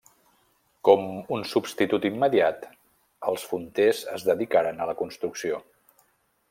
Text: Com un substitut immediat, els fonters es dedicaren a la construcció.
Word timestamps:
Com 0.87 1.03
un 1.35 1.43
substitut 1.49 2.07
immediat, 2.09 2.65
els 3.33 3.47
fonters 3.53 4.01
es 4.17 4.29
dedicaren 4.31 4.81
a 4.87 4.93
la 4.93 4.97
construcció. 5.03 5.63